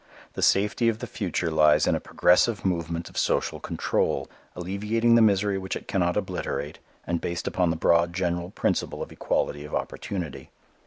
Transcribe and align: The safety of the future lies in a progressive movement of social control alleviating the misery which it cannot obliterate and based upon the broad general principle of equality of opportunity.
The 0.33 0.41
safety 0.41 0.89
of 0.89 0.97
the 0.97 1.05
future 1.05 1.51
lies 1.51 1.85
in 1.85 1.93
a 1.93 1.99
progressive 1.99 2.65
movement 2.65 3.07
of 3.07 3.19
social 3.19 3.59
control 3.59 4.27
alleviating 4.55 5.13
the 5.13 5.21
misery 5.21 5.59
which 5.59 5.75
it 5.75 5.87
cannot 5.87 6.17
obliterate 6.17 6.79
and 7.05 7.21
based 7.21 7.45
upon 7.45 7.69
the 7.69 7.75
broad 7.75 8.11
general 8.11 8.49
principle 8.49 9.03
of 9.03 9.11
equality 9.11 9.63
of 9.63 9.75
opportunity. 9.75 10.49